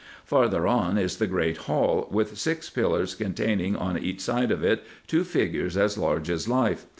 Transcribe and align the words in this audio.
Farther 0.25 0.65
on 0.65 0.97
is 0.97 1.17
the 1.17 1.27
great 1.27 1.57
hall 1.69 2.07
with 2.09 2.35
six 2.35 2.71
pillars, 2.71 3.13
containing 3.13 3.75
on 3.75 3.99
each 3.99 4.19
side 4.21 4.49
of 4.49 4.63
it, 4.63 4.83
two 5.05 5.23
figures 5.23 5.77
as 5.77 5.95
large 5.95 6.27
as 6.27 6.47
life. 6.47 6.87